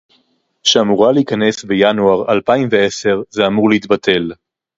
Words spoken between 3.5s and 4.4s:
להתבטל